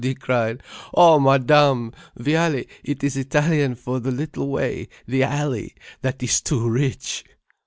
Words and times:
he 0.03 0.15
cried. 0.15 0.63
"Oh 0.95 1.19
Madame! 1.19 1.93
Viale, 2.19 2.65
it 2.83 3.03
is 3.03 3.15
Italian 3.15 3.75
for 3.75 3.99
the 3.99 4.09
little 4.09 4.47
way, 4.49 4.87
the 5.07 5.21
alley. 5.21 5.75
That 6.01 6.23
is 6.23 6.41
too 6.41 6.67
rich." 6.67 7.23